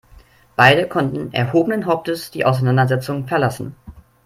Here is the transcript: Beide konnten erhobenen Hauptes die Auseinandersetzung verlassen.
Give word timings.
Beide 0.55 0.87
konnten 0.87 1.31
erhobenen 1.31 1.85
Hauptes 1.85 2.31
die 2.31 2.43
Auseinandersetzung 2.43 3.27
verlassen. 3.27 3.75